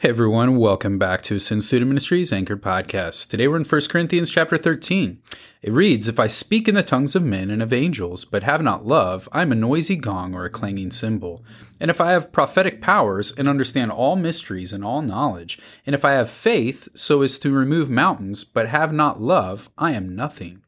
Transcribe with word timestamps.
Hey 0.00 0.08
everyone, 0.08 0.56
welcome 0.56 0.96
back 0.96 1.20
to 1.24 1.34
Ascend 1.34 1.62
Student 1.62 1.90
Ministries 1.90 2.32
Anchored 2.32 2.62
Podcast. 2.62 3.28
Today 3.28 3.46
we're 3.46 3.58
in 3.58 3.66
1 3.66 3.80
Corinthians 3.90 4.30
chapter 4.30 4.56
13. 4.56 5.20
It 5.60 5.72
reads, 5.74 6.08
If 6.08 6.18
I 6.18 6.26
speak 6.26 6.68
in 6.68 6.74
the 6.74 6.82
tongues 6.82 7.14
of 7.14 7.22
men 7.22 7.50
and 7.50 7.62
of 7.62 7.70
angels, 7.70 8.24
but 8.24 8.42
have 8.42 8.62
not 8.62 8.86
love, 8.86 9.28
I 9.30 9.42
am 9.42 9.52
a 9.52 9.54
noisy 9.54 9.96
gong 9.96 10.34
or 10.34 10.46
a 10.46 10.50
clanging 10.50 10.90
cymbal. 10.90 11.44
And 11.78 11.90
if 11.90 12.00
I 12.00 12.12
have 12.12 12.32
prophetic 12.32 12.80
powers 12.80 13.30
and 13.30 13.46
understand 13.46 13.92
all 13.92 14.16
mysteries 14.16 14.72
and 14.72 14.82
all 14.82 15.02
knowledge, 15.02 15.58
and 15.84 15.94
if 15.94 16.02
I 16.02 16.12
have 16.12 16.30
faith 16.30 16.88
so 16.94 17.20
as 17.20 17.38
to 17.40 17.52
remove 17.52 17.90
mountains, 17.90 18.42
but 18.42 18.68
have 18.68 18.94
not 18.94 19.20
love, 19.20 19.68
I 19.76 19.92
am 19.92 20.16
nothing. 20.16 20.62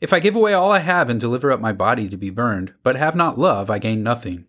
If 0.00 0.14
I 0.14 0.18
give 0.18 0.34
away 0.34 0.54
all 0.54 0.72
I 0.72 0.78
have 0.78 1.10
and 1.10 1.20
deliver 1.20 1.52
up 1.52 1.60
my 1.60 1.72
body 1.72 2.08
to 2.08 2.16
be 2.16 2.30
burned, 2.30 2.72
but 2.82 2.96
have 2.96 3.14
not 3.14 3.38
love, 3.38 3.68
I 3.68 3.80
gain 3.80 4.02
nothing. 4.02 4.46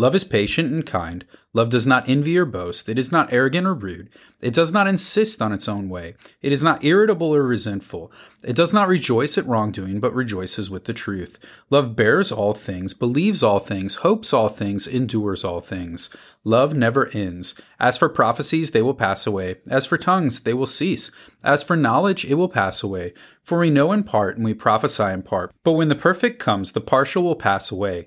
Love 0.00 0.14
is 0.14 0.22
patient 0.22 0.72
and 0.72 0.86
kind. 0.86 1.24
Love 1.52 1.70
does 1.70 1.84
not 1.84 2.08
envy 2.08 2.38
or 2.38 2.44
boast. 2.44 2.88
It 2.88 3.00
is 3.00 3.10
not 3.10 3.32
arrogant 3.32 3.66
or 3.66 3.74
rude. 3.74 4.10
It 4.40 4.54
does 4.54 4.72
not 4.72 4.86
insist 4.86 5.42
on 5.42 5.50
its 5.50 5.68
own 5.68 5.88
way. 5.88 6.14
It 6.40 6.52
is 6.52 6.62
not 6.62 6.84
irritable 6.84 7.34
or 7.34 7.42
resentful. 7.42 8.12
It 8.44 8.54
does 8.54 8.72
not 8.72 8.86
rejoice 8.86 9.36
at 9.36 9.46
wrongdoing, 9.46 9.98
but 9.98 10.14
rejoices 10.14 10.70
with 10.70 10.84
the 10.84 10.92
truth. 10.94 11.40
Love 11.68 11.96
bears 11.96 12.30
all 12.30 12.52
things, 12.52 12.94
believes 12.94 13.42
all 13.42 13.58
things, 13.58 13.96
hopes 13.96 14.32
all 14.32 14.48
things, 14.48 14.86
endures 14.86 15.42
all 15.42 15.58
things. 15.60 16.10
Love 16.44 16.74
never 16.74 17.08
ends. 17.08 17.56
As 17.80 17.98
for 17.98 18.08
prophecies, 18.08 18.70
they 18.70 18.82
will 18.82 18.94
pass 18.94 19.26
away. 19.26 19.56
As 19.68 19.84
for 19.84 19.98
tongues, 19.98 20.40
they 20.40 20.54
will 20.54 20.66
cease. 20.66 21.10
As 21.42 21.64
for 21.64 21.76
knowledge, 21.76 22.24
it 22.24 22.34
will 22.34 22.48
pass 22.48 22.84
away. 22.84 23.14
For 23.42 23.58
we 23.58 23.70
know 23.70 23.90
in 23.90 24.04
part 24.04 24.36
and 24.36 24.44
we 24.44 24.54
prophesy 24.54 25.02
in 25.04 25.22
part. 25.22 25.52
But 25.64 25.72
when 25.72 25.88
the 25.88 25.96
perfect 25.96 26.38
comes, 26.38 26.70
the 26.70 26.80
partial 26.80 27.24
will 27.24 27.34
pass 27.34 27.72
away. 27.72 28.06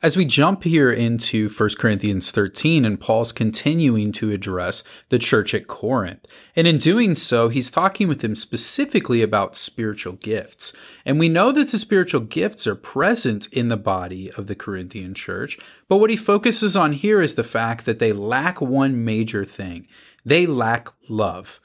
As 0.00 0.16
we 0.16 0.24
jump 0.24 0.62
here 0.62 0.92
into 0.92 1.48
1 1.48 1.70
Corinthians 1.76 2.30
13, 2.30 2.84
and 2.84 3.00
Paul's 3.00 3.32
continuing 3.32 4.12
to 4.12 4.30
address 4.30 4.84
the 5.08 5.18
church 5.18 5.52
at 5.54 5.66
Corinth. 5.66 6.24
And 6.54 6.68
in 6.68 6.78
doing 6.78 7.16
so, 7.16 7.48
he's 7.48 7.68
talking 7.68 8.06
with 8.06 8.20
them 8.20 8.36
specifically 8.36 9.22
about 9.22 9.56
spiritual 9.56 10.12
gifts. 10.12 10.72
And 11.04 11.18
we 11.18 11.28
know 11.28 11.50
that 11.50 11.70
the 11.70 11.78
spiritual 11.78 12.20
gifts 12.20 12.64
are 12.68 12.76
present 12.76 13.52
in 13.52 13.66
the 13.66 13.76
body 13.76 14.30
of 14.30 14.46
the 14.46 14.54
Corinthian 14.54 15.14
church, 15.14 15.58
but 15.88 15.96
what 15.96 16.10
he 16.10 16.16
focuses 16.16 16.76
on 16.76 16.92
here 16.92 17.20
is 17.20 17.34
the 17.34 17.42
fact 17.42 17.84
that 17.84 17.98
they 17.98 18.12
lack 18.12 18.60
one 18.60 19.04
major 19.04 19.44
thing 19.44 19.88
they 20.24 20.46
lack 20.46 20.88
love. 21.08 21.58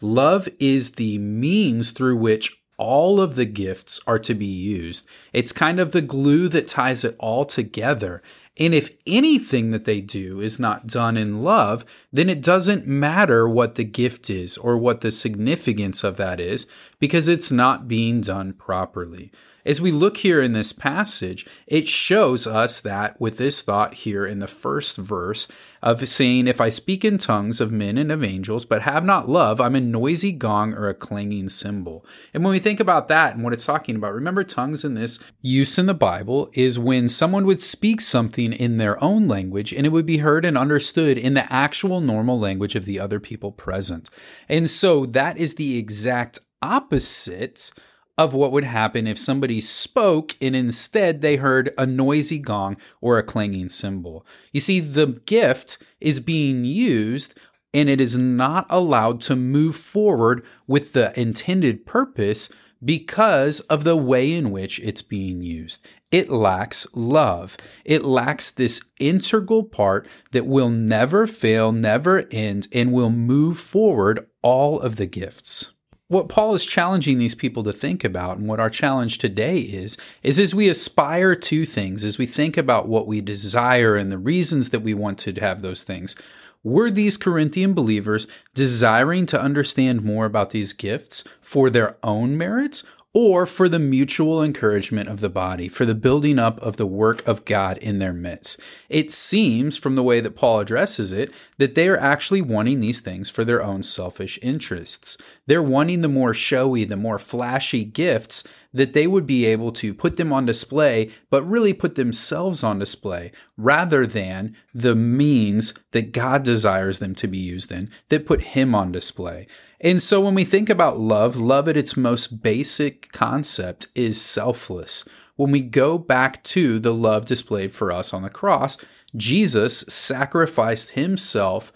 Love 0.00 0.48
is 0.58 0.92
the 0.92 1.18
means 1.18 1.90
through 1.90 2.16
which 2.16 2.59
all 2.80 3.20
of 3.20 3.36
the 3.36 3.44
gifts 3.44 4.00
are 4.06 4.18
to 4.18 4.34
be 4.34 4.46
used. 4.46 5.06
It's 5.34 5.52
kind 5.52 5.78
of 5.78 5.92
the 5.92 6.00
glue 6.00 6.48
that 6.48 6.66
ties 6.66 7.04
it 7.04 7.14
all 7.18 7.44
together. 7.44 8.22
And 8.56 8.74
if 8.74 8.96
anything 9.06 9.70
that 9.70 9.84
they 9.84 10.00
do 10.00 10.40
is 10.40 10.58
not 10.58 10.86
done 10.86 11.18
in 11.18 11.42
love, 11.42 11.84
then 12.10 12.30
it 12.30 12.42
doesn't 12.42 12.86
matter 12.86 13.46
what 13.46 13.74
the 13.74 13.84
gift 13.84 14.30
is 14.30 14.56
or 14.56 14.78
what 14.78 15.02
the 15.02 15.10
significance 15.10 16.02
of 16.02 16.16
that 16.16 16.40
is 16.40 16.66
because 16.98 17.28
it's 17.28 17.52
not 17.52 17.86
being 17.86 18.22
done 18.22 18.54
properly. 18.54 19.30
As 19.70 19.80
we 19.80 19.92
look 19.92 20.16
here 20.16 20.42
in 20.42 20.52
this 20.52 20.72
passage, 20.72 21.46
it 21.68 21.86
shows 21.86 22.44
us 22.44 22.80
that 22.80 23.20
with 23.20 23.38
this 23.38 23.62
thought 23.62 23.94
here 23.94 24.26
in 24.26 24.40
the 24.40 24.48
first 24.48 24.96
verse 24.96 25.46
of 25.80 26.08
saying, 26.08 26.48
If 26.48 26.60
I 26.60 26.70
speak 26.70 27.04
in 27.04 27.18
tongues 27.18 27.60
of 27.60 27.70
men 27.70 27.96
and 27.96 28.10
of 28.10 28.24
angels, 28.24 28.64
but 28.64 28.82
have 28.82 29.04
not 29.04 29.28
love, 29.28 29.60
I'm 29.60 29.76
a 29.76 29.80
noisy 29.80 30.32
gong 30.32 30.74
or 30.74 30.88
a 30.88 30.94
clanging 30.94 31.50
cymbal. 31.50 32.04
And 32.34 32.42
when 32.42 32.50
we 32.50 32.58
think 32.58 32.80
about 32.80 33.06
that 33.06 33.36
and 33.36 33.44
what 33.44 33.52
it's 33.52 33.64
talking 33.64 33.94
about, 33.94 34.12
remember 34.12 34.42
tongues 34.42 34.84
in 34.84 34.94
this 34.94 35.22
use 35.40 35.78
in 35.78 35.86
the 35.86 35.94
Bible 35.94 36.50
is 36.52 36.76
when 36.76 37.08
someone 37.08 37.46
would 37.46 37.62
speak 37.62 38.00
something 38.00 38.52
in 38.52 38.76
their 38.76 39.00
own 39.00 39.28
language 39.28 39.72
and 39.72 39.86
it 39.86 39.90
would 39.90 40.04
be 40.04 40.18
heard 40.18 40.44
and 40.44 40.58
understood 40.58 41.16
in 41.16 41.34
the 41.34 41.50
actual 41.52 42.00
normal 42.00 42.40
language 42.40 42.74
of 42.74 42.86
the 42.86 42.98
other 42.98 43.20
people 43.20 43.52
present. 43.52 44.10
And 44.48 44.68
so 44.68 45.06
that 45.06 45.38
is 45.38 45.54
the 45.54 45.78
exact 45.78 46.40
opposite 46.60 47.70
of 48.20 48.34
what 48.34 48.52
would 48.52 48.64
happen 48.64 49.06
if 49.06 49.18
somebody 49.18 49.62
spoke 49.62 50.36
and 50.42 50.54
instead 50.54 51.22
they 51.22 51.36
heard 51.36 51.72
a 51.78 51.86
noisy 51.86 52.38
gong 52.38 52.76
or 53.00 53.16
a 53.16 53.22
clanging 53.22 53.70
cymbal. 53.70 54.26
You 54.52 54.60
see, 54.60 54.78
the 54.78 55.06
gift 55.24 55.78
is 56.02 56.20
being 56.20 56.66
used 56.66 57.40
and 57.72 57.88
it 57.88 57.98
is 57.98 58.18
not 58.18 58.66
allowed 58.68 59.22
to 59.22 59.34
move 59.36 59.74
forward 59.74 60.44
with 60.66 60.92
the 60.92 61.18
intended 61.18 61.86
purpose 61.86 62.50
because 62.84 63.60
of 63.60 63.84
the 63.84 63.96
way 63.96 64.34
in 64.34 64.50
which 64.50 64.78
it's 64.80 65.00
being 65.00 65.40
used. 65.40 65.86
It 66.10 66.28
lacks 66.28 66.86
love. 66.92 67.56
It 67.86 68.04
lacks 68.04 68.50
this 68.50 68.82
integral 68.98 69.64
part 69.64 70.06
that 70.32 70.44
will 70.44 70.68
never 70.68 71.26
fail, 71.26 71.72
never 71.72 72.26
end, 72.30 72.68
and 72.70 72.92
will 72.92 73.08
move 73.08 73.58
forward 73.58 74.26
all 74.42 74.78
of 74.78 74.96
the 74.96 75.06
gifts 75.06 75.72
what 76.10 76.28
Paul 76.28 76.56
is 76.56 76.66
challenging 76.66 77.18
these 77.18 77.36
people 77.36 77.62
to 77.62 77.72
think 77.72 78.02
about 78.02 78.36
and 78.36 78.48
what 78.48 78.58
our 78.58 78.68
challenge 78.68 79.18
today 79.18 79.60
is 79.60 79.96
is 80.24 80.40
as 80.40 80.52
we 80.52 80.68
aspire 80.68 81.36
to 81.36 81.64
things 81.64 82.04
as 82.04 82.18
we 82.18 82.26
think 82.26 82.56
about 82.56 82.88
what 82.88 83.06
we 83.06 83.20
desire 83.20 83.94
and 83.94 84.10
the 84.10 84.18
reasons 84.18 84.70
that 84.70 84.80
we 84.80 84.92
want 84.92 85.18
to 85.20 85.32
have 85.34 85.62
those 85.62 85.84
things 85.84 86.16
were 86.64 86.90
these 86.90 87.16
Corinthian 87.16 87.74
believers 87.74 88.26
desiring 88.54 89.24
to 89.24 89.40
understand 89.40 90.02
more 90.02 90.26
about 90.26 90.50
these 90.50 90.72
gifts 90.72 91.22
for 91.40 91.70
their 91.70 91.96
own 92.02 92.36
merits 92.36 92.82
or 93.12 93.44
for 93.44 93.68
the 93.68 93.78
mutual 93.78 94.42
encouragement 94.42 95.08
of 95.08 95.20
the 95.20 95.28
body, 95.28 95.68
for 95.68 95.84
the 95.84 95.94
building 95.94 96.38
up 96.38 96.60
of 96.60 96.76
the 96.76 96.86
work 96.86 97.26
of 97.26 97.44
God 97.44 97.76
in 97.78 97.98
their 97.98 98.12
midst. 98.12 98.60
It 98.88 99.10
seems 99.10 99.76
from 99.76 99.96
the 99.96 100.02
way 100.02 100.20
that 100.20 100.36
Paul 100.36 100.60
addresses 100.60 101.12
it 101.12 101.32
that 101.58 101.74
they 101.74 101.88
are 101.88 101.98
actually 101.98 102.40
wanting 102.40 102.80
these 102.80 103.00
things 103.00 103.28
for 103.28 103.44
their 103.44 103.62
own 103.62 103.82
selfish 103.82 104.38
interests. 104.42 105.18
They're 105.46 105.62
wanting 105.62 106.02
the 106.02 106.08
more 106.08 106.34
showy, 106.34 106.84
the 106.84 106.96
more 106.96 107.18
flashy 107.18 107.84
gifts 107.84 108.44
that 108.72 108.92
they 108.92 109.06
would 109.06 109.26
be 109.26 109.44
able 109.44 109.72
to 109.72 109.92
put 109.92 110.16
them 110.16 110.32
on 110.32 110.46
display, 110.46 111.10
but 111.28 111.42
really 111.42 111.72
put 111.72 111.94
themselves 111.96 112.62
on 112.62 112.78
display 112.78 113.32
rather 113.56 114.06
than 114.06 114.56
the 114.72 114.94
means 114.94 115.74
that 115.92 116.12
God 116.12 116.42
desires 116.42 116.98
them 116.98 117.14
to 117.16 117.26
be 117.26 117.38
used 117.38 117.72
in 117.72 117.90
that 118.08 118.26
put 118.26 118.42
Him 118.42 118.74
on 118.74 118.92
display. 118.92 119.46
And 119.80 120.00
so 120.00 120.20
when 120.20 120.34
we 120.34 120.44
think 120.44 120.68
about 120.68 120.98
love, 120.98 121.36
love 121.36 121.68
at 121.68 121.76
its 121.76 121.96
most 121.96 122.42
basic 122.42 123.10
concept 123.12 123.88
is 123.94 124.20
selfless. 124.20 125.08
When 125.36 125.50
we 125.50 125.62
go 125.62 125.96
back 125.96 126.42
to 126.44 126.78
the 126.78 126.92
love 126.92 127.24
displayed 127.24 127.72
for 127.72 127.90
us 127.90 128.12
on 128.12 128.22
the 128.22 128.28
cross, 128.28 128.76
Jesus 129.16 129.80
sacrificed 129.88 130.90
himself 130.90 131.72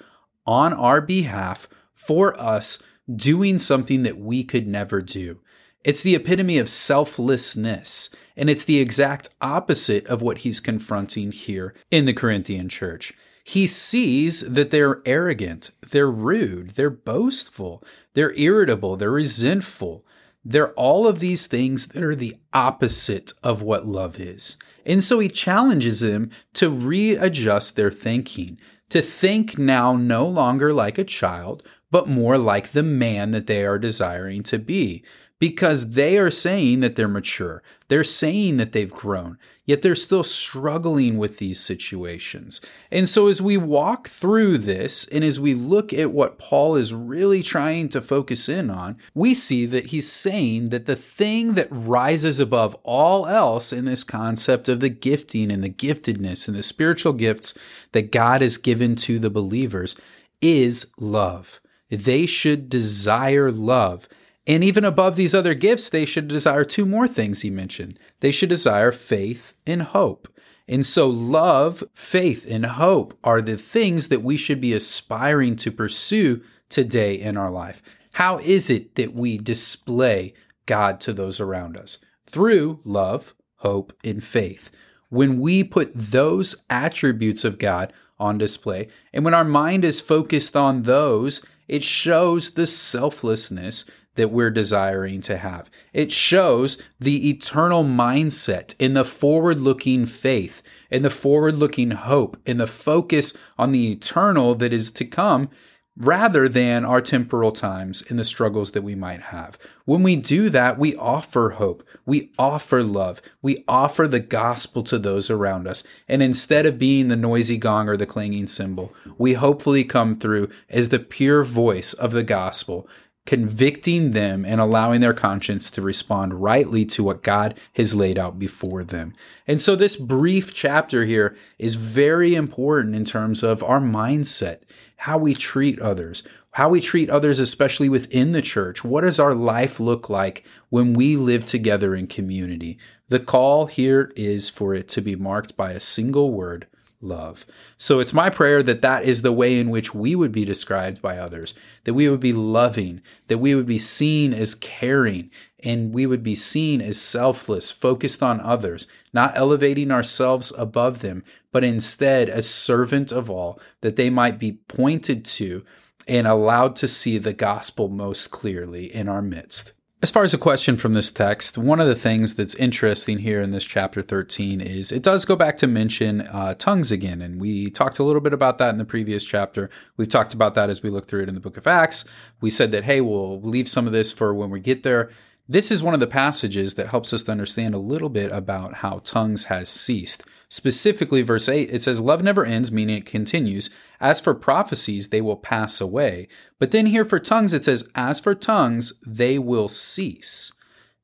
on 0.47 0.75
our 0.75 1.01
behalf 1.01 1.67
for 1.95 2.39
us, 2.39 2.83
doing 3.15 3.59
something 3.59 4.03
that 4.03 4.19
we 4.19 4.45
could 4.45 4.67
never 4.67 5.01
do. 5.01 5.41
It's 5.85 6.03
the 6.03 6.15
epitome 6.15 6.57
of 6.57 6.71
selflessness, 6.71 8.09
and 8.39 8.49
it's 8.49 8.65
the 8.65 8.79
exact 8.79 9.29
opposite 9.43 10.07
of 10.07 10.23
what 10.23 10.39
he's 10.39 10.59
confronting 10.59 11.31
here 11.31 11.75
in 11.91 12.07
the 12.07 12.15
Corinthian 12.15 12.71
church. 12.71 13.13
He 13.45 13.67
sees 13.67 14.41
that 14.41 14.71
they're 14.71 15.03
arrogant, 15.05 15.73
they're 15.91 16.11
rude, 16.11 16.71
they're 16.71 16.89
boastful, 16.89 17.85
they're 18.15 18.33
irritable, 18.33 18.97
they're 18.97 19.11
resentful. 19.11 20.07
They're 20.43 20.73
all 20.73 21.07
of 21.07 21.21
these 21.21 21.47
things 21.47 21.89
that 21.89 22.03
are 22.03 22.15
the 22.15 22.37
opposite 22.55 23.33
of 23.43 23.61
what 23.61 23.87
love 23.87 24.19
is. 24.19 24.57
And 24.87 25.03
so 25.03 25.19
he 25.19 25.29
challenges 25.29 26.01
them 26.01 26.31
to 26.55 26.71
readjust 26.71 27.77
their 27.77 27.91
thinking, 27.91 28.59
to 28.91 29.03
think 29.03 29.59
now 29.59 29.97
no 29.97 30.27
longer 30.27 30.73
like 30.73 30.99
a 30.99 31.05
child, 31.05 31.67
but 31.91 32.09
more 32.09 32.37
like 32.37 32.73
the 32.73 32.83
man 32.83 33.31
that 33.31 33.47
they 33.47 33.65
are 33.65 33.79
desiring 33.79 34.43
to 34.45 34.59
be 34.59 35.05
because 35.39 35.91
they 35.91 36.17
are 36.17 36.31
saying 36.31 36.81
that 36.81 36.97
they're 36.97 37.09
mature. 37.09 37.63
They're 37.89 38.05
saying 38.05 38.57
that 38.59 38.73
they've 38.73 38.91
grown, 38.91 39.37
yet 39.67 39.83
they're 39.83 39.95
still 39.95 40.23
struggling 40.23 41.19
with 41.19 41.39
these 41.39 41.61
situations. 41.61 42.61
And 42.91 43.09
so, 43.09 43.27
as 43.27 43.43
we 43.43 43.57
walk 43.57 44.09
through 44.09 44.59
this 44.59 45.07
and 45.09 45.23
as 45.23 45.39
we 45.39 45.53
look 45.55 45.93
at 45.93 46.13
what 46.13 46.39
Paul 46.39 46.77
is 46.77 46.95
really 46.95 47.43
trying 47.43 47.89
to 47.91 48.01
focus 48.01 48.49
in 48.49 48.71
on, 48.71 48.97
we 49.13 49.35
see 49.35 49.67
that 49.67 49.87
he's 49.87 50.11
saying 50.11 50.71
that 50.71 50.87
the 50.87 50.97
thing 50.97 51.55
that 51.55 51.69
rises 51.71 52.41
above 52.41 52.75
all 52.83 53.27
else 53.27 53.73
in 53.73 53.85
this 53.85 54.05
concept 54.05 54.69
of 54.69 54.81
the 54.81 54.89
gifting 54.89 55.51
and 55.51 55.63
the 55.63 55.71
giftedness 55.71 56.49
and 56.49 56.57
the 56.57 56.63
spiritual 56.63 57.13
gifts 57.13 57.55
that 57.93 58.13
God 58.13 58.41
has 58.41 58.57
given 58.57 58.97
to 58.97 59.19
the 59.19 59.31
believers 59.31 59.97
is 60.41 60.91
love. 60.99 61.61
They 61.91 62.27
should 62.27 62.69
desire 62.69 63.51
love. 63.51 64.09
And 64.47 64.63
even 64.63 64.85
above 64.85 65.17
these 65.17 65.35
other 65.35 65.55
gifts, 65.55 65.89
they 65.89 66.05
should 66.05 66.29
desire 66.29 66.65
two 66.65 66.85
more 66.85 67.09
things 67.09 67.43
he 67.43 67.51
mentioned. 67.51 67.99
They 68.21 68.31
should 68.31 68.51
desire 68.51 68.93
faith 68.93 69.55
and 69.67 69.83
hope. 69.83 70.29
And 70.67 70.85
so, 70.85 71.09
love, 71.09 71.85
faith, 71.93 72.47
and 72.49 72.65
hope 72.65 73.19
are 73.23 73.43
the 73.43 73.59
things 73.59 74.09
that 74.09 74.23
we 74.23 74.37
should 74.37 74.61
be 74.61 74.73
aspiring 74.73 75.57
to 75.57 75.71
pursue 75.71 76.43
today 76.69 77.15
in 77.15 77.37
our 77.37 77.51
life. 77.51 77.83
How 78.15 78.39
is 78.39 78.71
it 78.71 78.95
that 78.95 79.15
we 79.15 79.37
display 79.37 80.35
God 80.67 81.01
to 81.01 81.13
those 81.13 81.41
around 81.41 81.77
us? 81.77 81.99
Through 82.27 82.81
love, 82.85 83.35
hope, 83.57 83.93
and 84.03 84.23
faith. 84.25 84.71
When 85.11 85.39
we 85.39 85.65
put 85.65 85.93
those 85.95 86.65
attributes 86.71 87.45
of 87.45 87.59
God 87.59 87.93
on 88.19 88.39
display, 88.39 88.89
and 89.13 89.25
when 89.25 89.35
our 89.35 89.45
mind 89.45 89.85
is 89.85 90.01
focused 90.01 90.57
on 90.57 90.83
those, 90.83 91.45
it 91.69 91.85
shows 91.85 92.53
the 92.53 92.67
selflessness 92.67 93.85
that 94.15 94.31
we're 94.31 94.51
desiring 94.51 95.21
to 95.23 95.37
have. 95.37 95.71
It 95.93 96.13
shows 96.13 96.81
the 96.99 97.29
eternal 97.29 97.85
mindset 97.85 98.75
in 98.79 98.95
the 98.95 99.05
forward 99.05 99.61
looking 99.61 100.07
faith, 100.07 100.63
in 100.91 101.03
the 101.03 101.11
forward 101.11 101.57
looking 101.57 101.93
hope, 101.93 102.37
in 102.47 102.59
the 102.59 102.67
focus 102.67 103.37
on 103.59 103.73
the 103.73 103.93
eternal 103.93 104.55
that 104.57 104.73
is 104.73 104.91
to 104.93 105.05
come 105.05 105.49
rather 105.97 106.49
than 106.49 106.85
our 106.85 107.01
temporal 107.01 107.53
times 107.53 108.03
and 108.09 108.19
the 108.19 108.25
struggles 108.25 108.73
that 108.73 108.83
we 108.83 108.95
might 108.95 109.21
have. 109.21 109.57
When 109.85 110.03
we 110.03 110.17
do 110.17 110.51
that, 110.51 110.79
we 110.79 110.97
offer 110.97 111.51
hope, 111.51 111.87
we 112.05 112.33
offer 112.39 112.83
love, 112.83 113.23
we 113.43 113.65
offer 113.69 114.09
the 114.09 114.21
gospel 114.21 114.83
to 114.85 114.99
those 114.99 115.31
around 115.31 115.69
us. 115.69 115.85
And 116.09 116.23
instead 116.23 116.67
of 116.67 116.79
being 116.79 117.09
the 117.09 117.17
noisy 117.17 117.59
gong 117.59 117.89
or 117.89 117.97
the 117.97 118.07
clanging 118.07 118.49
cymbal, 118.49 118.93
we 119.19 119.35
hopefully 119.35 119.85
come 119.85 120.19
through 120.19 120.49
as 120.69 120.89
the 120.89 120.99
pure 120.99 121.45
voice 121.45 121.93
of 121.93 122.13
the 122.13 122.25
gospel 122.25 122.89
convicting 123.27 124.11
them 124.11 124.45
and 124.45 124.61
allowing 124.61 125.01
their 125.01 125.15
conscience 125.15 125.71
to 125.71 125.83
respond 125.83 126.43
rightly 126.43 126.85
to 126.85 127.03
what 127.03 127.23
God 127.23 127.59
has 127.75 127.95
laid 127.95 128.19
out 128.19 128.39
before 128.39 128.85
them. 128.85 129.15
And 129.47 129.61
so, 129.61 129.75
this 129.75 129.97
brief 129.97 130.53
chapter 130.53 131.05
here 131.05 131.37
is 131.59 131.75
very 131.75 132.35
important 132.35 132.95
in 132.95 133.05
terms 133.05 133.43
of 133.43 133.63
our 133.63 133.81
mindset, 133.81 134.61
how 134.99 135.19
we 135.19 135.35
treat 135.35 135.79
others, 135.81 136.23
how 136.53 136.69
we 136.69 136.81
treat 136.81 137.11
others, 137.11 137.41
especially 137.41 137.89
within 137.89 138.33
the 138.33 138.43
church. 138.43 138.85
What 138.85 139.01
does 139.01 139.19
our 139.19 139.35
life 139.35 139.81
look 139.81 140.09
like 140.09 140.45
when 140.69 140.93
we 140.93 141.17
live 141.17 141.45
together 141.45 141.95
in 141.95 142.07
community? 142.07 142.79
The 143.09 143.21
call 143.21 143.67
here 143.67 144.13
is 144.17 144.49
for 144.49 144.75
it 144.75 144.89
to 144.89 145.01
be 145.01 145.17
marked 145.17 145.57
by 145.57 145.73
a 145.73 145.81
single 145.81 146.31
word 146.33 146.67
love. 147.05 147.47
So 147.77 148.01
it's 148.01 148.13
my 148.13 148.31
prayer 148.31 148.63
that 148.63 148.83
that 148.83 149.05
is 149.05 149.23
the 149.23 149.33
way 149.33 149.59
in 149.59 149.71
which 149.71 149.95
we 149.95 150.17
would 150.17 150.33
be 150.33 150.45
described 150.45 151.01
by 151.03 151.19
others, 151.19 151.55
that 151.85 151.95
we 151.95 152.09
would 152.09 152.21
be 152.21 152.33
loving, 152.33 153.03
that 153.29 153.39
we 153.39 153.55
would 153.55 153.67
be 153.67 153.79
seen 153.79 154.33
as 154.33 154.55
caring, 154.55 155.31
and 155.63 155.95
we 155.95 156.07
would 156.07 156.23
be 156.23 156.35
seen 156.35 156.81
as 156.81 157.01
selfless, 157.01 157.71
focused 157.71 158.23
on 158.23 158.41
others, 158.41 158.87
not 159.13 159.37
elevating 159.37 159.91
ourselves 159.91 160.53
above 160.59 161.01
them, 161.01 161.23
but 161.53 161.65
instead 161.65 162.29
as 162.29 162.49
servant 162.49 163.13
of 163.13 163.31
all, 163.31 163.61
that 163.81 163.97
they 163.97 164.11
might 164.11 164.39
be 164.39 164.59
pointed 164.69 165.25
to 165.25 165.65
and 166.07 166.27
allowed 166.27 166.77
to 166.77 166.89
see 166.89 167.19
the 167.19 167.33
gospel 167.33 167.89
most 167.89 168.31
clearly 168.31 168.93
in 168.93 169.09
our 169.09 169.23
midst. 169.23 169.73
As 170.05 170.11
far 170.11 170.23
as 170.23 170.35
a 170.35 170.39
question 170.39 170.77
from 170.77 170.93
this 170.93 171.11
text, 171.11 171.57
one 171.57 171.81
of 171.81 171.87
the 171.87 171.95
things 171.95 172.35
that's 172.35 172.55
interesting 172.57 173.21
here 173.21 173.41
in 173.41 173.53
this 173.53 173.65
chapter 173.65 174.03
13 174.03 174.61
is 174.61 174.93
it 174.93 175.03
does 175.03 175.25
go 175.25 175.35
back 175.35 175.57
to 175.57 175.67
mention 175.67 176.21
uh, 176.21 176.53
tongues 176.53 176.93
again. 176.93 177.23
And 177.23 177.41
we 177.41 177.71
talked 177.71 177.99
a 177.99 178.03
little 178.03 178.21
bit 178.21 178.35
about 178.35 178.59
that 178.59 178.69
in 178.69 178.77
the 178.77 178.85
previous 178.85 179.25
chapter. 179.25 179.71
We've 179.97 180.07
talked 180.07 180.35
about 180.35 180.53
that 180.57 180.69
as 180.69 180.83
we 180.83 180.91
look 180.91 181.09
through 181.09 181.23
it 181.23 181.31
in 181.31 181.35
the 181.35 181.41
book 181.41 181.57
of 181.57 181.67
Acts. 181.67 182.05
We 182.43 182.51
said 182.51 182.71
that, 182.73 182.85
hey, 182.85 183.01
we'll 183.01 183.41
leave 183.41 183.67
some 183.67 183.87
of 183.87 183.95
this 183.95 184.13
for 184.13 184.35
when 184.35 184.51
we 184.51 184.61
get 184.61 184.83
there. 184.83 185.11
This 185.49 185.73
is 185.73 185.83
one 185.83 185.95
of 185.95 186.01
the 186.01 186.07
passages 186.07 186.75
that 186.75 186.89
helps 186.89 187.15
us 187.15 187.23
to 187.23 187.33
understand 187.33 187.75
a 187.75 187.79
little 187.79 188.11
bit 188.11 188.31
about 188.31 188.75
how 188.75 188.99
tongues 189.05 189.45
has 189.45 189.71
ceased. 189.71 190.23
Specifically, 190.49 191.23
verse 191.23 191.49
8, 191.49 191.71
it 191.73 191.83
says, 191.83 192.01
Love 192.01 192.23
never 192.23 192.45
ends, 192.45 192.71
meaning 192.71 192.99
it 192.99 193.07
continues. 193.07 193.71
As 194.01 194.21
for 194.21 194.35
prophecies, 194.35 195.09
they 195.09 195.21
will 195.21 195.37
pass 195.37 195.81
away. 195.81 196.29
But 196.59 196.71
then 196.71 196.87
here 196.87 197.05
for 197.05 197.19
tongues, 197.19 197.55
it 197.55 197.65
says, 197.65 197.89
As 197.95 198.21
for 198.21 198.35
tongues, 198.35 198.93
they 199.07 199.39
will 199.39 199.69
cease. 199.69 200.53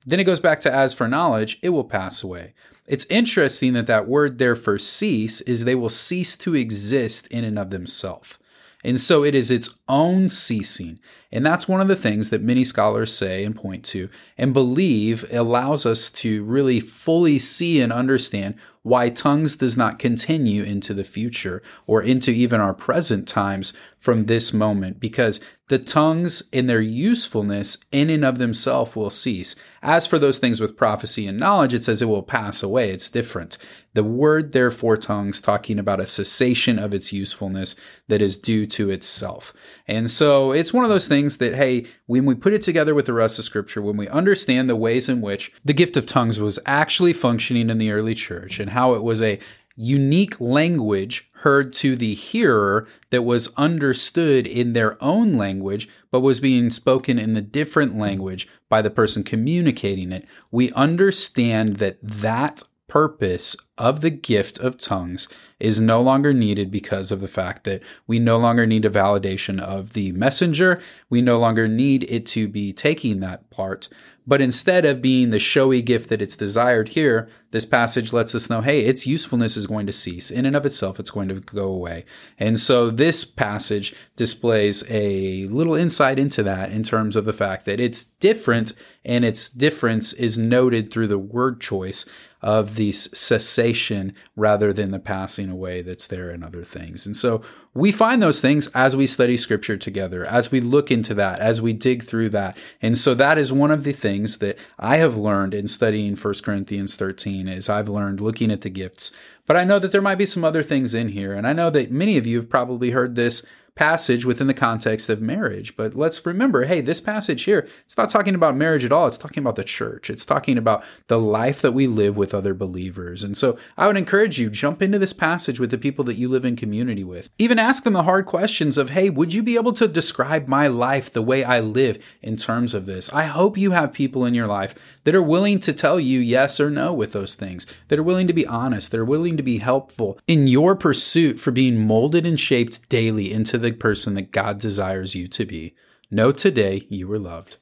Then 0.06 0.20
it 0.20 0.24
goes 0.24 0.40
back 0.40 0.60
to 0.60 0.72
as 0.72 0.94
for 0.94 1.08
knowledge, 1.08 1.58
it 1.62 1.70
will 1.70 1.84
pass 1.84 2.22
away. 2.22 2.54
It's 2.86 3.06
interesting 3.10 3.74
that 3.74 3.86
that 3.86 4.08
word 4.08 4.38
there 4.38 4.56
for 4.56 4.78
cease 4.78 5.40
is 5.42 5.64
they 5.64 5.74
will 5.74 5.90
cease 5.90 6.36
to 6.38 6.54
exist 6.54 7.26
in 7.28 7.44
and 7.44 7.58
of 7.58 7.70
themselves. 7.70 8.38
And 8.82 9.00
so 9.00 9.22
it 9.24 9.34
is 9.34 9.50
its 9.50 9.78
own 9.88 10.28
ceasing. 10.28 10.98
And 11.32 11.46
that's 11.46 11.68
one 11.68 11.80
of 11.80 11.88
the 11.88 11.96
things 11.96 12.30
that 12.30 12.42
many 12.42 12.64
scholars 12.64 13.14
say 13.14 13.44
and 13.44 13.54
point 13.54 13.84
to 13.86 14.08
and 14.36 14.52
believe 14.52 15.24
allows 15.32 15.86
us 15.86 16.10
to 16.10 16.42
really 16.44 16.80
fully 16.80 17.38
see 17.38 17.80
and 17.80 17.92
understand 17.92 18.56
why 18.82 19.10
tongues 19.10 19.56
does 19.56 19.76
not 19.76 19.98
continue 19.98 20.62
into 20.62 20.94
the 20.94 21.04
future 21.04 21.62
or 21.86 22.02
into 22.02 22.30
even 22.30 22.60
our 22.60 22.72
present 22.72 23.28
times 23.28 23.74
from 23.98 24.24
this 24.24 24.52
moment 24.52 24.98
because 24.98 25.38
the 25.68 25.78
tongues 25.78 26.42
in 26.50 26.66
their 26.66 26.80
usefulness 26.80 27.78
in 27.92 28.10
and 28.10 28.24
of 28.24 28.38
themselves 28.38 28.96
will 28.96 29.10
cease. 29.10 29.54
As 29.82 30.06
for 30.06 30.18
those 30.18 30.38
things 30.38 30.60
with 30.60 30.76
prophecy 30.76 31.26
and 31.26 31.38
knowledge, 31.38 31.74
it 31.74 31.84
says 31.84 32.00
it 32.00 32.06
will 32.06 32.22
pass 32.22 32.62
away. 32.62 32.90
It's 32.90 33.10
different. 33.10 33.58
The 33.92 34.02
word, 34.02 34.52
therefore, 34.52 34.96
tongues, 34.96 35.40
talking 35.40 35.78
about 35.78 36.00
a 36.00 36.06
cessation 36.06 36.78
of 36.78 36.94
its 36.94 37.12
usefulness 37.12 37.76
that 38.08 38.22
is 38.22 38.38
due 38.38 38.66
to 38.66 38.90
itself. 38.90 39.52
And 39.86 40.10
so 40.10 40.50
it's 40.52 40.72
one 40.72 40.84
of 40.84 40.90
those 40.90 41.06
things 41.20 41.36
that, 41.36 41.54
hey, 41.54 41.86
when 42.06 42.24
we 42.24 42.34
put 42.34 42.54
it 42.54 42.62
together 42.62 42.94
with 42.94 43.06
the 43.06 43.12
rest 43.12 43.38
of 43.38 43.44
Scripture, 43.44 43.82
when 43.82 43.96
we 43.96 44.08
understand 44.08 44.68
the 44.68 44.76
ways 44.76 45.08
in 45.08 45.20
which 45.20 45.52
the 45.64 45.74
gift 45.74 45.96
of 45.96 46.06
tongues 46.06 46.40
was 46.40 46.58
actually 46.64 47.12
functioning 47.12 47.68
in 47.68 47.78
the 47.78 47.92
early 47.92 48.14
church 48.14 48.58
and 48.58 48.70
how 48.70 48.94
it 48.94 49.02
was 49.02 49.20
a 49.20 49.38
unique 49.76 50.40
language 50.40 51.30
heard 51.36 51.72
to 51.72 51.96
the 51.96 52.14
hearer 52.14 52.86
that 53.10 53.22
was 53.22 53.52
understood 53.56 54.46
in 54.46 54.72
their 54.72 55.02
own 55.02 55.34
language, 55.34 55.88
but 56.10 56.20
was 56.20 56.40
being 56.40 56.70
spoken 56.70 57.18
in 57.18 57.34
the 57.34 57.40
different 57.40 57.96
language 57.96 58.48
by 58.68 58.82
the 58.82 58.90
person 58.90 59.22
communicating 59.22 60.12
it, 60.12 60.26
we 60.50 60.72
understand 60.72 61.76
that 61.76 61.98
that 62.02 62.62
purpose 62.90 63.56
of 63.78 64.00
the 64.00 64.10
gift 64.10 64.58
of 64.58 64.76
tongues 64.76 65.28
is 65.60 65.80
no 65.80 66.02
longer 66.02 66.34
needed 66.34 66.72
because 66.72 67.12
of 67.12 67.20
the 67.20 67.28
fact 67.28 67.62
that 67.62 67.80
we 68.08 68.18
no 68.18 68.36
longer 68.36 68.66
need 68.66 68.84
a 68.84 68.90
validation 68.90 69.60
of 69.60 69.92
the 69.92 70.10
messenger. 70.10 70.82
We 71.08 71.22
no 71.22 71.38
longer 71.38 71.68
need 71.68 72.04
it 72.10 72.26
to 72.26 72.48
be 72.48 72.72
taking 72.72 73.20
that 73.20 73.48
part. 73.48 73.88
But 74.26 74.40
instead 74.40 74.84
of 74.84 75.02
being 75.02 75.30
the 75.30 75.38
showy 75.38 75.82
gift 75.82 76.08
that 76.08 76.22
it's 76.22 76.36
desired 76.36 76.90
here, 76.90 77.28
this 77.52 77.64
passage 77.64 78.12
lets 78.12 78.34
us 78.34 78.50
know 78.50 78.60
hey, 78.60 78.84
its 78.84 79.06
usefulness 79.06 79.56
is 79.56 79.66
going 79.66 79.86
to 79.86 79.92
cease. 79.92 80.30
In 80.30 80.46
and 80.46 80.54
of 80.54 80.66
itself, 80.66 81.00
it's 81.00 81.10
going 81.10 81.28
to 81.28 81.40
go 81.40 81.68
away. 81.68 82.04
And 82.38 82.58
so 82.58 82.90
this 82.90 83.24
passage 83.24 83.94
displays 84.16 84.84
a 84.90 85.46
little 85.46 85.74
insight 85.74 86.18
into 86.18 86.42
that 86.44 86.70
in 86.70 86.82
terms 86.82 87.16
of 87.16 87.24
the 87.24 87.32
fact 87.32 87.64
that 87.64 87.80
it's 87.80 88.04
different 88.04 88.72
and 89.04 89.24
its 89.24 89.48
difference 89.48 90.12
is 90.12 90.36
noted 90.36 90.92
through 90.92 91.08
the 91.08 91.18
word 91.18 91.60
choice 91.60 92.04
of 92.42 92.76
the 92.76 92.92
cessation 92.92 94.14
rather 94.34 94.72
than 94.72 94.90
the 94.90 94.98
passing 94.98 95.50
away 95.50 95.82
that's 95.82 96.06
there 96.06 96.30
in 96.30 96.42
other 96.42 96.62
things. 96.62 97.06
And 97.06 97.16
so 97.16 97.42
we 97.74 97.92
find 97.92 98.20
those 98.20 98.40
things 98.40 98.66
as 98.68 98.96
we 98.96 99.06
study 99.06 99.36
scripture 99.36 99.76
together, 99.76 100.24
as 100.24 100.50
we 100.50 100.60
look 100.60 100.90
into 100.90 101.14
that, 101.14 101.38
as 101.38 101.60
we 101.60 101.72
dig 101.72 102.02
through 102.02 102.30
that. 102.30 102.56
And 102.82 102.96
so 102.96 103.14
that 103.14 103.38
is 103.38 103.52
one 103.52 103.70
of 103.70 103.84
the 103.84 103.92
things 103.92 104.38
that 104.38 104.58
I 104.78 104.96
have 104.96 105.16
learned 105.16 105.54
in 105.54 105.68
studying 105.68 106.16
1 106.16 106.34
Corinthians 106.42 106.96
13 106.96 107.46
is 107.46 107.68
I've 107.68 107.88
learned 107.88 108.20
looking 108.20 108.50
at 108.50 108.62
the 108.62 108.70
gifts. 108.70 109.12
But 109.46 109.56
I 109.56 109.64
know 109.64 109.78
that 109.78 109.92
there 109.92 110.02
might 110.02 110.18
be 110.18 110.26
some 110.26 110.44
other 110.44 110.62
things 110.62 110.94
in 110.94 111.08
here. 111.08 111.34
And 111.34 111.46
I 111.46 111.52
know 111.52 111.70
that 111.70 111.90
many 111.90 112.16
of 112.16 112.26
you 112.26 112.36
have 112.36 112.48
probably 112.48 112.90
heard 112.90 113.14
this 113.14 113.44
passage 113.74 114.24
within 114.24 114.46
the 114.46 114.54
context 114.54 115.08
of 115.08 115.20
marriage. 115.20 115.76
But 115.76 115.94
let's 115.94 116.24
remember 116.26 116.64
hey, 116.64 116.80
this 116.80 117.00
passage 117.00 117.44
here, 117.44 117.68
it's 117.84 117.96
not 117.96 118.10
talking 118.10 118.34
about 118.34 118.56
marriage 118.56 118.84
at 118.84 118.92
all. 118.92 119.06
It's 119.06 119.18
talking 119.18 119.42
about 119.42 119.56
the 119.56 119.64
church. 119.64 120.10
It's 120.10 120.24
talking 120.24 120.58
about 120.58 120.84
the 121.06 121.18
life 121.18 121.60
that 121.62 121.72
we 121.72 121.86
live 121.86 122.16
with 122.16 122.34
other 122.34 122.54
believers. 122.54 123.22
And 123.22 123.36
so 123.36 123.58
I 123.76 123.86
would 123.86 123.96
encourage 123.96 124.38
you, 124.38 124.50
jump 124.50 124.82
into 124.82 124.98
this 124.98 125.12
passage 125.12 125.58
with 125.58 125.70
the 125.70 125.78
people 125.78 126.04
that 126.04 126.16
you 126.16 126.28
live 126.28 126.44
in 126.44 126.56
community 126.56 127.04
with. 127.04 127.30
Even 127.38 127.58
ask 127.58 127.84
them 127.84 127.92
the 127.92 128.02
hard 128.02 128.26
questions 128.26 128.76
of, 128.76 128.90
hey, 128.90 129.10
would 129.10 129.34
you 129.34 129.42
be 129.42 129.56
able 129.56 129.72
to 129.74 129.88
describe 129.88 130.48
my 130.48 130.66
life 130.66 131.12
the 131.12 131.22
way 131.22 131.44
I 131.44 131.60
live 131.60 132.02
in 132.22 132.36
terms 132.36 132.74
of 132.74 132.86
this? 132.86 133.12
I 133.12 133.24
hope 133.24 133.56
you 133.56 133.70
have 133.70 133.92
people 133.92 134.24
in 134.24 134.34
your 134.34 134.46
life 134.46 134.74
that 135.04 135.14
are 135.14 135.22
willing 135.22 135.58
to 135.60 135.72
tell 135.72 135.98
you 135.98 136.20
yes 136.20 136.60
or 136.60 136.70
no 136.70 136.92
with 136.92 137.12
those 137.12 137.34
things, 137.34 137.66
that 137.88 137.98
are 137.98 138.02
willing 138.02 138.26
to 138.26 138.32
be 138.32 138.46
honest, 138.46 138.90
that 138.90 139.00
are 139.00 139.04
willing 139.04 139.36
to 139.36 139.42
be 139.42 139.58
helpful 139.58 140.18
in 140.26 140.46
your 140.46 140.74
pursuit 140.74 141.40
for 141.40 141.50
being 141.50 141.86
molded 141.86 142.26
and 142.26 142.38
shaped 142.38 142.88
daily 142.88 143.32
into 143.32 143.58
the 143.60 143.72
person 143.72 144.14
that 144.14 144.32
God 144.32 144.58
desires 144.58 145.14
you 145.14 145.28
to 145.28 145.44
be. 145.44 145.74
Know 146.10 146.32
today 146.32 146.86
you 146.88 147.10
are 147.12 147.18
loved. 147.18 147.58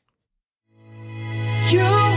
You 1.70 2.07